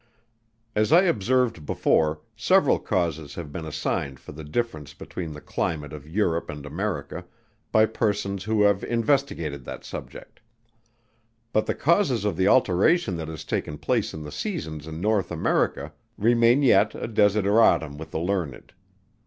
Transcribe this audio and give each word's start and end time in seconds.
As 0.75 0.91
I 0.91 1.03
observed 1.03 1.63
before, 1.63 2.21
several 2.35 2.79
causes 2.79 3.35
have 3.35 3.51
been 3.51 3.67
assigned 3.67 4.19
for 4.19 4.31
the 4.31 4.43
difference 4.43 4.95
between 4.95 5.33
the 5.33 5.39
climate 5.41 5.93
of 5.93 6.07
Europe 6.09 6.49
and 6.49 6.65
America, 6.65 7.23
by 7.71 7.85
persons 7.85 8.45
who 8.45 8.63
have 8.63 8.83
investigated 8.85 9.63
that 9.65 9.85
subject. 9.85 10.39
But 11.53 11.67
the 11.67 11.75
causes 11.75 12.25
of 12.25 12.35
the 12.35 12.47
alteration 12.47 13.15
that 13.17 13.27
has 13.27 13.43
taken 13.43 13.77
place 13.77 14.11
in 14.11 14.23
the 14.23 14.31
seasons 14.31 14.87
in 14.87 15.01
North 15.01 15.29
America, 15.31 15.93
remain 16.17 16.63
yet 16.63 16.95
a 16.95 17.07
desideratum 17.07 17.99
with 17.99 18.09
the 18.09 18.19
learned. 18.19 18.73